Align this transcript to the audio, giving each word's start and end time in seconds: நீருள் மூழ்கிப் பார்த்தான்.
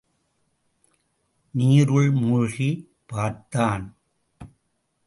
நீருள் 1.57 2.11
மூழ்கிப் 2.11 2.89
பார்த்தான். 3.05 3.95